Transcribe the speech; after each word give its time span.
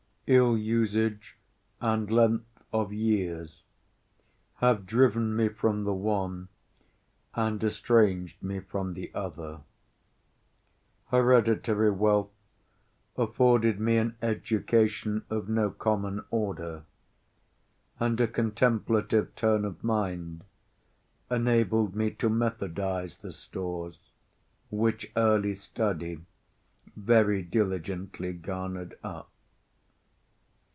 Ill 0.33 0.57
usage 0.57 1.35
and 1.81 2.09
length 2.09 2.63
of 2.71 2.93
years 2.93 3.65
have 4.59 4.85
driven 4.85 5.35
me 5.35 5.49
from 5.49 5.83
the 5.83 5.93
one, 5.93 6.47
and 7.35 7.61
estranged 7.65 8.41
me 8.41 8.57
from 8.61 8.93
the 8.93 9.11
other. 9.13 9.59
Hereditary 11.07 11.91
wealth 11.91 12.31
afforded 13.17 13.77
me 13.77 13.97
an 13.97 14.15
education 14.21 15.25
of 15.29 15.49
no 15.49 15.69
common 15.69 16.23
order, 16.31 16.83
and 17.99 18.17
a 18.21 18.27
contemplative 18.29 19.35
turn 19.35 19.65
of 19.65 19.83
mind 19.83 20.45
enabled 21.29 21.93
me 21.93 22.09
to 22.11 22.29
methodize 22.29 23.17
the 23.17 23.33
stores 23.33 23.99
which 24.69 25.11
early 25.17 25.51
study 25.53 26.21
very 26.95 27.41
diligently 27.41 28.31
garnered 28.31 28.97
up. 29.03 29.27